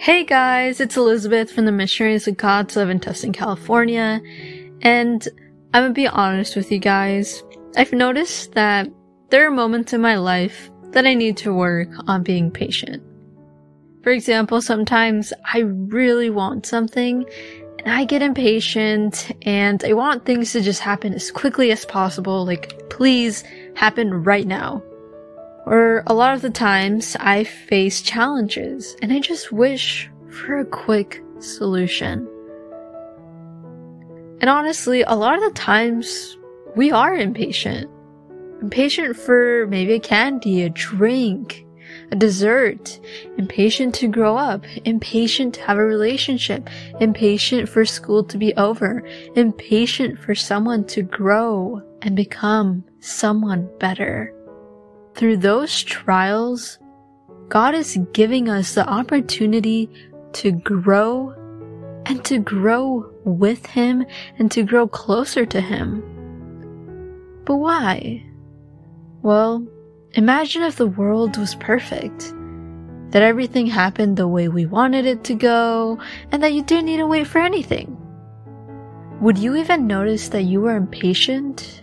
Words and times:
Hey 0.00 0.24
guys, 0.24 0.80
it's 0.80 0.96
Elizabeth 0.96 1.52
from 1.52 1.66
the 1.66 1.72
Missionaries 1.72 2.26
of 2.26 2.38
God 2.38 2.74
live 2.74 2.88
in 2.88 3.00
California, 3.34 4.22
and 4.80 5.28
I'm 5.74 5.82
gonna 5.82 5.92
be 5.92 6.08
honest 6.08 6.56
with 6.56 6.72
you 6.72 6.78
guys. 6.78 7.44
I've 7.76 7.92
noticed 7.92 8.52
that 8.52 8.88
there 9.28 9.46
are 9.46 9.50
moments 9.50 9.92
in 9.92 10.00
my 10.00 10.16
life 10.16 10.70
that 10.92 11.06
I 11.06 11.12
need 11.12 11.36
to 11.36 11.52
work 11.52 11.90
on 12.06 12.22
being 12.22 12.50
patient. 12.50 13.02
For 14.02 14.10
example, 14.10 14.62
sometimes 14.62 15.34
I 15.52 15.58
really 15.58 16.30
want 16.30 16.64
something 16.64 17.26
and 17.84 17.94
I 17.94 18.06
get 18.06 18.22
impatient 18.22 19.30
and 19.42 19.84
I 19.84 19.92
want 19.92 20.24
things 20.24 20.52
to 20.52 20.62
just 20.62 20.80
happen 20.80 21.12
as 21.12 21.30
quickly 21.30 21.72
as 21.72 21.84
possible, 21.84 22.46
like 22.46 22.88
please 22.88 23.44
happen 23.76 24.24
right 24.24 24.46
now. 24.46 24.82
Or 25.66 26.02
a 26.06 26.14
lot 26.14 26.34
of 26.34 26.42
the 26.42 26.50
times 26.50 27.16
I 27.20 27.44
face 27.44 28.02
challenges 28.02 28.96
and 29.02 29.12
I 29.12 29.20
just 29.20 29.52
wish 29.52 30.10
for 30.30 30.58
a 30.58 30.64
quick 30.64 31.22
solution. 31.38 32.28
And 34.40 34.48
honestly, 34.48 35.02
a 35.02 35.14
lot 35.14 35.34
of 35.34 35.44
the 35.44 35.58
times 35.58 36.38
we 36.76 36.90
are 36.90 37.14
impatient. 37.14 37.90
Impatient 38.62 39.16
for 39.16 39.66
maybe 39.68 39.94
a 39.94 40.00
candy, 40.00 40.62
a 40.62 40.70
drink, 40.70 41.66
a 42.10 42.16
dessert, 42.16 43.00
impatient 43.38 43.94
to 43.96 44.08
grow 44.08 44.36
up, 44.36 44.64
impatient 44.84 45.54
to 45.54 45.62
have 45.62 45.78
a 45.78 45.84
relationship, 45.84 46.68
impatient 47.00 47.68
for 47.68 47.84
school 47.84 48.24
to 48.24 48.38
be 48.38 48.54
over, 48.54 49.02
impatient 49.36 50.18
for 50.18 50.34
someone 50.34 50.84
to 50.84 51.02
grow 51.02 51.82
and 52.02 52.16
become 52.16 52.84
someone 53.00 53.68
better. 53.78 54.34
Through 55.20 55.36
those 55.36 55.82
trials, 55.82 56.78
God 57.50 57.74
is 57.74 57.98
giving 58.14 58.48
us 58.48 58.74
the 58.74 58.88
opportunity 58.88 59.90
to 60.32 60.50
grow 60.50 61.34
and 62.06 62.24
to 62.24 62.38
grow 62.38 63.12
with 63.26 63.66
Him 63.66 64.06
and 64.38 64.50
to 64.50 64.62
grow 64.62 64.88
closer 64.88 65.44
to 65.44 65.60
Him. 65.60 66.00
But 67.44 67.56
why? 67.56 68.24
Well, 69.20 69.68
imagine 70.12 70.62
if 70.62 70.76
the 70.76 70.86
world 70.86 71.36
was 71.36 71.54
perfect. 71.56 72.32
That 73.10 73.20
everything 73.20 73.66
happened 73.66 74.16
the 74.16 74.26
way 74.26 74.48
we 74.48 74.64
wanted 74.64 75.04
it 75.04 75.22
to 75.24 75.34
go, 75.34 76.00
and 76.32 76.42
that 76.42 76.54
you 76.54 76.62
didn't 76.62 76.86
need 76.86 76.96
to 76.96 77.06
wait 77.06 77.26
for 77.26 77.40
anything. 77.40 77.94
Would 79.20 79.36
you 79.36 79.54
even 79.56 79.86
notice 79.86 80.30
that 80.30 80.44
you 80.44 80.62
were 80.62 80.76
impatient? 80.76 81.82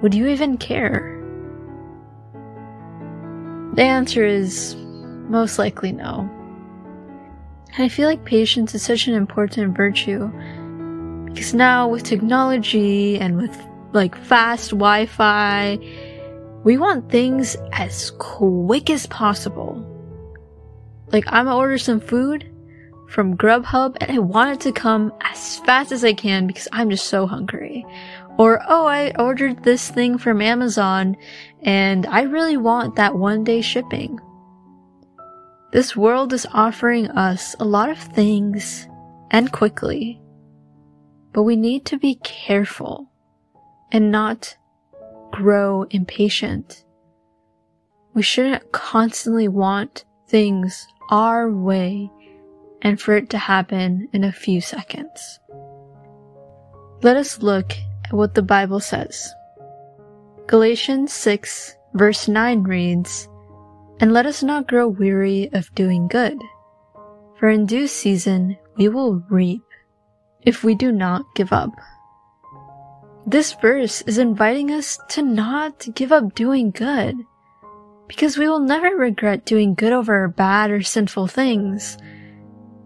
Would 0.00 0.14
you 0.14 0.28
even 0.28 0.58
care? 0.58 1.17
The 3.78 3.84
answer 3.84 4.26
is 4.26 4.74
most 5.28 5.56
likely 5.56 5.92
no. 5.92 6.28
And 7.76 7.84
I 7.84 7.88
feel 7.88 8.08
like 8.08 8.24
patience 8.24 8.74
is 8.74 8.82
such 8.82 9.06
an 9.06 9.14
important 9.14 9.76
virtue 9.76 10.26
because 11.26 11.54
now 11.54 11.86
with 11.86 12.02
technology 12.02 13.20
and 13.20 13.36
with 13.36 13.56
like 13.92 14.16
fast 14.16 14.70
Wi 14.70 15.06
Fi, 15.06 15.78
we 16.64 16.76
want 16.76 17.08
things 17.08 17.56
as 17.70 18.10
quick 18.18 18.90
as 18.90 19.06
possible. 19.06 19.76
Like, 21.12 21.26
I'm 21.28 21.44
gonna 21.44 21.56
order 21.56 21.78
some 21.78 22.00
food 22.00 22.50
from 23.08 23.36
Grubhub 23.36 23.96
and 24.00 24.12
I 24.12 24.18
want 24.18 24.50
it 24.52 24.60
to 24.60 24.72
come 24.72 25.12
as 25.22 25.56
fast 25.60 25.92
as 25.92 26.04
I 26.04 26.12
can 26.12 26.46
because 26.46 26.68
I'm 26.72 26.90
just 26.90 27.06
so 27.06 27.26
hungry. 27.26 27.84
Or, 28.38 28.62
oh, 28.68 28.86
I 28.86 29.12
ordered 29.18 29.64
this 29.64 29.88
thing 29.88 30.18
from 30.18 30.40
Amazon 30.40 31.16
and 31.62 32.06
I 32.06 32.22
really 32.22 32.56
want 32.56 32.96
that 32.96 33.16
one 33.16 33.42
day 33.42 33.62
shipping. 33.62 34.20
This 35.72 35.96
world 35.96 36.32
is 36.32 36.46
offering 36.52 37.08
us 37.10 37.56
a 37.58 37.64
lot 37.64 37.90
of 37.90 37.98
things 37.98 38.86
and 39.30 39.50
quickly, 39.52 40.20
but 41.32 41.42
we 41.42 41.56
need 41.56 41.84
to 41.86 41.98
be 41.98 42.16
careful 42.16 43.10
and 43.90 44.12
not 44.12 44.56
grow 45.32 45.84
impatient. 45.90 46.84
We 48.14 48.22
shouldn't 48.22 48.70
constantly 48.72 49.48
want 49.48 50.04
things 50.28 50.86
our 51.10 51.50
way 51.50 52.10
and 52.82 53.00
for 53.00 53.16
it 53.16 53.30
to 53.30 53.38
happen 53.38 54.08
in 54.12 54.24
a 54.24 54.32
few 54.32 54.60
seconds. 54.60 55.40
Let 57.02 57.16
us 57.16 57.42
look 57.42 57.72
at 58.04 58.12
what 58.12 58.34
the 58.34 58.42
Bible 58.42 58.80
says. 58.80 59.32
Galatians 60.46 61.12
6 61.12 61.76
verse 61.94 62.28
9 62.28 62.62
reads, 62.62 63.28
And 64.00 64.12
let 64.12 64.26
us 64.26 64.42
not 64.42 64.68
grow 64.68 64.88
weary 64.88 65.50
of 65.52 65.74
doing 65.74 66.08
good, 66.08 66.38
for 67.38 67.48
in 67.48 67.66
due 67.66 67.86
season 67.86 68.56
we 68.76 68.88
will 68.88 69.22
reap 69.28 69.62
if 70.42 70.64
we 70.64 70.74
do 70.74 70.92
not 70.92 71.24
give 71.34 71.52
up. 71.52 71.70
This 73.26 73.52
verse 73.54 74.02
is 74.02 74.16
inviting 74.16 74.70
us 74.70 74.98
to 75.10 75.22
not 75.22 75.86
give 75.94 76.12
up 76.12 76.34
doing 76.34 76.70
good, 76.70 77.14
because 78.06 78.38
we 78.38 78.48
will 78.48 78.60
never 78.60 78.96
regret 78.96 79.44
doing 79.44 79.74
good 79.74 79.92
over 79.92 80.28
bad 80.28 80.70
or 80.70 80.82
sinful 80.82 81.26
things. 81.26 81.98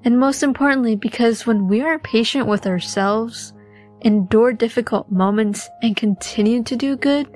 And 0.05 0.19
most 0.19 0.43
importantly, 0.43 0.97
because 0.97 1.47
when 1.47 1.69
we 1.69 1.81
are 1.81 1.99
patient 1.99 2.47
with 2.47 2.67
ourselves, 2.67 3.53
endure 4.01 4.53
difficult 4.53 5.11
moments, 5.11 5.69
and 5.81 5.97
continue 5.97 6.63
to 6.65 6.77
do 6.77 6.97
good, 6.97 7.29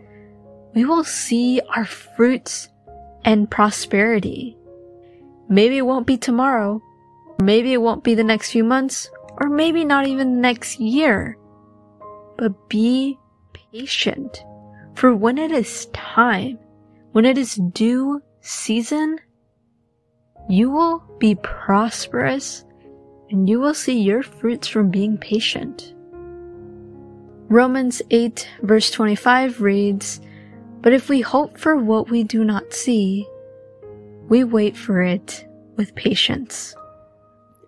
we 0.74 0.84
will 0.84 1.04
see 1.04 1.60
our 1.74 1.84
fruits 1.84 2.68
and 3.24 3.50
prosperity. 3.50 4.56
Maybe 5.48 5.78
it 5.78 5.86
won't 5.86 6.06
be 6.06 6.16
tomorrow, 6.16 6.82
maybe 7.40 7.72
it 7.72 7.80
won't 7.80 8.02
be 8.02 8.14
the 8.14 8.24
next 8.24 8.50
few 8.50 8.64
months, 8.64 9.08
or 9.40 9.48
maybe 9.48 9.84
not 9.84 10.06
even 10.06 10.34
the 10.34 10.40
next 10.40 10.80
year. 10.80 11.38
But 12.36 12.68
be 12.68 13.18
patient, 13.72 14.44
for 14.94 15.14
when 15.14 15.38
it 15.38 15.52
is 15.52 15.86
time, 15.92 16.58
when 17.12 17.24
it 17.24 17.38
is 17.38 17.54
due 17.72 18.20
season, 18.40 19.18
you 20.48 20.70
will 20.70 21.02
be 21.18 21.34
prosperous 21.36 22.64
and 23.30 23.48
you 23.48 23.58
will 23.58 23.74
see 23.74 24.00
your 24.00 24.22
fruits 24.22 24.68
from 24.68 24.90
being 24.90 25.18
patient. 25.18 25.92
Romans 27.48 28.02
8 28.10 28.48
verse 28.62 28.90
25 28.90 29.60
reads, 29.60 30.20
But 30.80 30.92
if 30.92 31.08
we 31.08 31.20
hope 31.20 31.58
for 31.58 31.76
what 31.76 32.10
we 32.10 32.22
do 32.22 32.44
not 32.44 32.72
see, 32.72 33.26
we 34.28 34.44
wait 34.44 34.76
for 34.76 35.02
it 35.02 35.46
with 35.76 35.94
patience. 35.94 36.74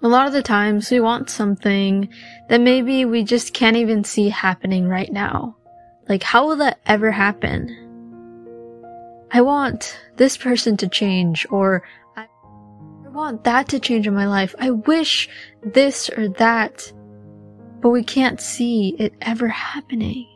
A 0.02 0.08
lot 0.08 0.28
of 0.28 0.32
the 0.32 0.42
times 0.42 0.90
we 0.90 1.00
want 1.00 1.28
something 1.28 2.08
that 2.48 2.60
maybe 2.60 3.04
we 3.04 3.24
just 3.24 3.52
can't 3.52 3.76
even 3.76 4.04
see 4.04 4.28
happening 4.28 4.88
right 4.88 5.12
now. 5.12 5.56
Like, 6.08 6.22
how 6.22 6.46
will 6.46 6.56
that 6.56 6.78
ever 6.86 7.10
happen? 7.10 7.84
I 9.30 9.42
want 9.42 9.98
this 10.16 10.36
person 10.36 10.76
to 10.78 10.88
change, 10.88 11.46
or 11.50 11.82
want 13.18 13.42
that 13.44 13.68
to 13.68 13.80
change 13.80 14.06
in 14.06 14.14
my 14.14 14.26
life. 14.26 14.54
I 14.60 14.70
wish 14.70 15.28
this 15.62 16.08
or 16.08 16.28
that 16.28 16.92
but 17.80 17.90
we 17.90 18.02
can't 18.02 18.40
see 18.40 18.96
it 18.98 19.12
ever 19.22 19.48
happening. 19.48 20.26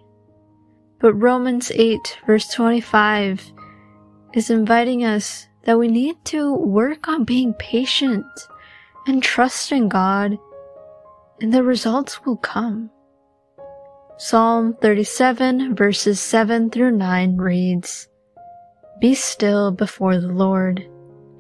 But 1.01 1.15
Romans 1.15 1.71
8 1.73 2.19
verse 2.27 2.49
25 2.49 3.53
is 4.35 4.51
inviting 4.51 5.05
us 5.05 5.47
that 5.65 5.79
we 5.79 5.89
need 5.89 6.17
to 6.27 6.55
work 6.55 7.09
on 7.09 7.25
being 7.25 7.55
patient 7.55 8.27
and 9.07 9.23
trust 9.23 9.73
in 9.73 9.89
God 9.89 10.39
and 11.41 11.53
the 11.53 11.63
results 11.63 12.25
will 12.25 12.37
come. 12.37 12.91
Psalm 14.17 14.77
37 14.81 15.75
verses 15.75 16.21
7 16.21 16.71
through 16.71 16.93
9 16.93 17.37
reads, 17.37 18.09
Be 19.01 19.15
still 19.15 19.71
before 19.71 20.19
the 20.19 20.29
Lord 20.33 20.85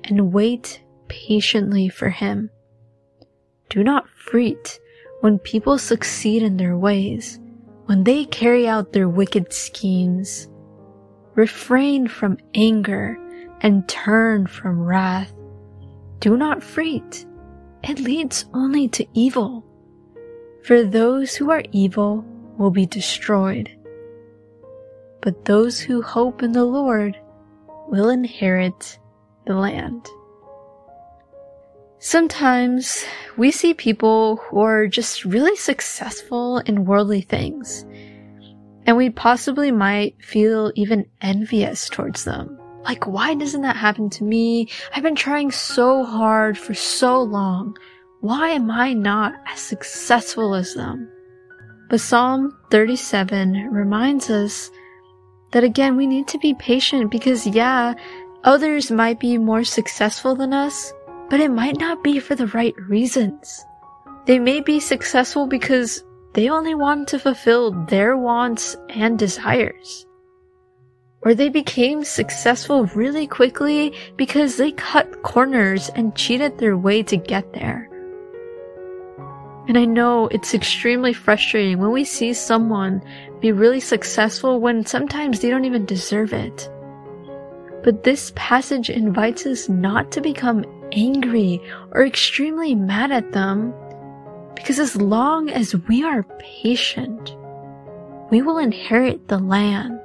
and 0.04 0.32
wait 0.32 0.82
patiently 1.12 1.90
for 1.90 2.08
him. 2.08 2.48
Do 3.68 3.84
not 3.84 4.08
fret 4.08 4.80
when 5.20 5.38
people 5.38 5.76
succeed 5.76 6.42
in 6.42 6.56
their 6.56 6.76
ways, 6.76 7.38
when 7.84 8.04
they 8.04 8.24
carry 8.24 8.66
out 8.66 8.94
their 8.94 9.10
wicked 9.10 9.52
schemes. 9.52 10.48
Refrain 11.34 12.08
from 12.08 12.38
anger 12.54 13.18
and 13.60 13.86
turn 13.88 14.46
from 14.46 14.82
wrath. 14.82 15.32
Do 16.20 16.38
not 16.38 16.62
fret. 16.62 17.26
It 17.84 18.00
leads 18.00 18.46
only 18.54 18.88
to 18.88 19.06
evil. 19.12 19.64
For 20.64 20.82
those 20.82 21.34
who 21.34 21.50
are 21.50 21.62
evil 21.72 22.24
will 22.56 22.70
be 22.70 22.86
destroyed. 22.86 23.68
But 25.20 25.44
those 25.44 25.78
who 25.78 26.00
hope 26.00 26.42
in 26.42 26.52
the 26.52 26.64
Lord 26.64 27.18
will 27.88 28.08
inherit 28.08 28.98
the 29.46 29.54
land. 29.54 30.08
Sometimes 32.04 33.04
we 33.36 33.52
see 33.52 33.74
people 33.74 34.34
who 34.38 34.58
are 34.58 34.88
just 34.88 35.24
really 35.24 35.54
successful 35.54 36.58
in 36.58 36.84
worldly 36.84 37.20
things, 37.20 37.86
and 38.84 38.96
we 38.96 39.08
possibly 39.08 39.70
might 39.70 40.16
feel 40.20 40.72
even 40.74 41.06
envious 41.20 41.88
towards 41.88 42.24
them. 42.24 42.58
Like, 42.82 43.06
why 43.06 43.36
doesn't 43.36 43.62
that 43.62 43.76
happen 43.76 44.10
to 44.10 44.24
me? 44.24 44.68
I've 44.92 45.04
been 45.04 45.14
trying 45.14 45.52
so 45.52 46.02
hard 46.02 46.58
for 46.58 46.74
so 46.74 47.22
long. 47.22 47.76
Why 48.20 48.48
am 48.48 48.68
I 48.68 48.94
not 48.94 49.34
as 49.46 49.60
successful 49.60 50.56
as 50.56 50.74
them? 50.74 51.08
But 51.88 52.00
Psalm 52.00 52.58
37 52.72 53.68
reminds 53.70 54.28
us 54.28 54.72
that 55.52 55.62
again, 55.62 55.96
we 55.96 56.08
need 56.08 56.26
to 56.28 56.38
be 56.38 56.54
patient 56.54 57.12
because 57.12 57.46
yeah, 57.46 57.94
others 58.42 58.90
might 58.90 59.20
be 59.20 59.38
more 59.38 59.62
successful 59.62 60.34
than 60.34 60.52
us, 60.52 60.92
but 61.30 61.40
it 61.40 61.50
might 61.50 61.78
not 61.78 62.04
be 62.04 62.18
for 62.18 62.34
the 62.34 62.48
right 62.48 62.74
reasons. 62.88 63.64
They 64.26 64.38
may 64.38 64.60
be 64.60 64.80
successful 64.80 65.46
because 65.46 66.04
they 66.34 66.48
only 66.48 66.74
want 66.74 67.08
to 67.08 67.18
fulfill 67.18 67.72
their 67.86 68.16
wants 68.16 68.76
and 68.90 69.18
desires. 69.18 70.06
Or 71.22 71.34
they 71.34 71.48
became 71.48 72.04
successful 72.04 72.86
really 72.86 73.26
quickly 73.26 73.94
because 74.16 74.56
they 74.56 74.72
cut 74.72 75.22
corners 75.22 75.88
and 75.94 76.16
cheated 76.16 76.58
their 76.58 76.76
way 76.76 77.02
to 77.04 77.16
get 77.16 77.52
there. 77.52 77.88
And 79.68 79.78
I 79.78 79.84
know 79.84 80.26
it's 80.28 80.54
extremely 80.54 81.12
frustrating 81.12 81.78
when 81.78 81.92
we 81.92 82.04
see 82.04 82.34
someone 82.34 83.00
be 83.40 83.52
really 83.52 83.78
successful 83.78 84.60
when 84.60 84.84
sometimes 84.84 85.40
they 85.40 85.50
don't 85.50 85.64
even 85.64 85.86
deserve 85.86 86.32
it. 86.32 86.68
But 87.84 88.02
this 88.02 88.32
passage 88.34 88.90
invites 88.90 89.46
us 89.46 89.68
not 89.68 90.10
to 90.12 90.20
become 90.20 90.64
angry 90.92 91.60
or 91.90 92.04
extremely 92.04 92.74
mad 92.74 93.10
at 93.10 93.32
them, 93.32 93.74
because 94.54 94.78
as 94.78 94.94
long 94.94 95.50
as 95.50 95.74
we 95.88 96.04
are 96.04 96.22
patient, 96.38 97.36
we 98.30 98.42
will 98.42 98.58
inherit 98.58 99.28
the 99.28 99.38
land. 99.38 99.98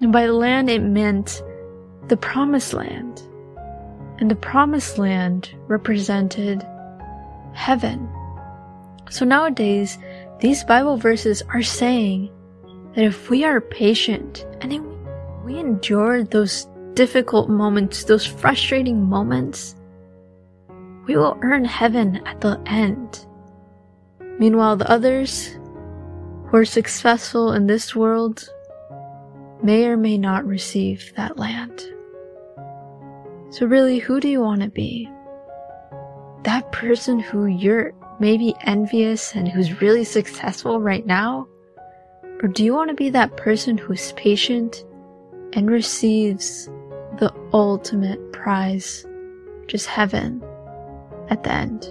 And 0.00 0.12
by 0.12 0.26
the 0.26 0.32
land, 0.32 0.68
it 0.68 0.82
meant 0.82 1.42
the 2.08 2.16
promised 2.16 2.74
land. 2.74 3.22
And 4.18 4.30
the 4.30 4.36
promised 4.36 4.98
land 4.98 5.54
represented 5.68 6.66
heaven. 7.54 8.08
So 9.10 9.24
nowadays, 9.24 9.98
these 10.40 10.64
Bible 10.64 10.96
verses 10.96 11.42
are 11.48 11.62
saying 11.62 12.30
that 12.94 13.04
if 13.04 13.30
we 13.30 13.44
are 13.44 13.60
patient 13.60 14.44
and 14.60 14.72
we 15.44 15.58
endure 15.58 16.24
those 16.24 16.66
difficult 16.94 17.48
moments, 17.48 18.04
those 18.04 18.26
frustrating 18.26 19.02
moments, 19.02 19.74
we 21.06 21.16
will 21.16 21.38
earn 21.42 21.64
heaven 21.64 22.16
at 22.26 22.40
the 22.40 22.60
end. 22.66 23.26
Meanwhile, 24.38 24.76
the 24.76 24.90
others 24.90 25.58
who 26.46 26.56
are 26.56 26.64
successful 26.64 27.52
in 27.52 27.66
this 27.66 27.94
world 27.94 28.48
may 29.62 29.86
or 29.86 29.96
may 29.96 30.18
not 30.18 30.46
receive 30.46 31.12
that 31.16 31.38
land. 31.38 31.82
So 33.50 33.66
really, 33.66 33.98
who 33.98 34.20
do 34.20 34.28
you 34.28 34.40
want 34.40 34.62
to 34.62 34.68
be? 34.68 35.08
That 36.42 36.72
person 36.72 37.18
who 37.18 37.46
you're 37.46 37.92
maybe 38.18 38.54
envious 38.62 39.34
and 39.34 39.48
who's 39.48 39.80
really 39.80 40.04
successful 40.04 40.80
right 40.80 41.06
now? 41.06 41.46
Or 42.42 42.48
do 42.48 42.64
you 42.64 42.74
want 42.74 42.90
to 42.90 42.94
be 42.94 43.10
that 43.10 43.36
person 43.36 43.78
who's 43.78 44.12
patient 44.12 44.84
and 45.52 45.70
receives 45.70 46.68
the 47.18 47.32
ultimate 47.52 48.32
prize, 48.32 49.06
just 49.66 49.86
heaven 49.86 50.42
at 51.28 51.42
the 51.42 51.52
end? 51.52 51.88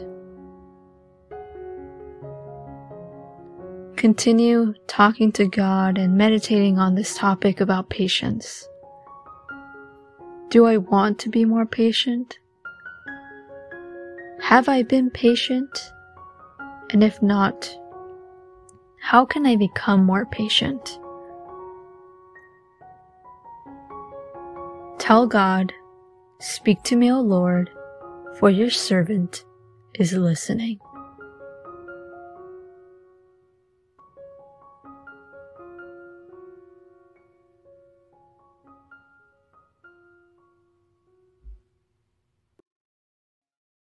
Continue 3.95 4.73
talking 4.87 5.31
to 5.31 5.47
God 5.47 5.97
and 5.97 6.17
meditating 6.17 6.77
on 6.77 6.95
this 6.95 7.15
topic 7.15 7.61
about 7.61 7.89
patience. 7.89 8.67
Do 10.49 10.65
I 10.65 10.77
want 10.77 11.19
to 11.19 11.29
be 11.29 11.45
more 11.45 11.65
patient? 11.65 12.37
Have 14.41 14.67
I 14.67 14.83
been 14.83 15.09
patient? 15.09 15.91
And 16.89 17.01
if 17.01 17.21
not, 17.21 17.73
how 18.99 19.25
can 19.25 19.45
I 19.45 19.55
become 19.55 20.03
more 20.03 20.25
patient? 20.25 20.99
Tell 25.03 25.27
God, 25.27 25.73
Speak 26.39 26.81
to 26.83 26.95
me, 26.95 27.11
O 27.11 27.19
Lord, 27.19 27.69
for 28.39 28.49
your 28.49 28.69
servant 28.69 29.43
is 29.95 30.13
listening. 30.13 30.79